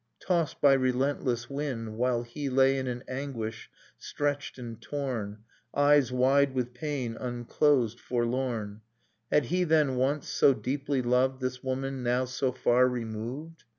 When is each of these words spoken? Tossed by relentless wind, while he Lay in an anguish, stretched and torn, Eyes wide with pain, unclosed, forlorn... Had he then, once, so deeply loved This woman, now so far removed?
Tossed 0.19 0.59
by 0.61 0.73
relentless 0.73 1.47
wind, 1.47 1.95
while 1.95 2.23
he 2.23 2.49
Lay 2.49 2.79
in 2.79 2.87
an 2.87 3.03
anguish, 3.07 3.69
stretched 3.99 4.57
and 4.57 4.81
torn, 4.81 5.43
Eyes 5.75 6.11
wide 6.11 6.55
with 6.55 6.73
pain, 6.73 7.15
unclosed, 7.15 7.99
forlorn... 7.99 8.81
Had 9.31 9.45
he 9.53 9.63
then, 9.63 9.97
once, 9.97 10.27
so 10.27 10.55
deeply 10.55 11.03
loved 11.03 11.39
This 11.39 11.61
woman, 11.61 12.01
now 12.01 12.25
so 12.25 12.51
far 12.51 12.87
removed? 12.89 13.63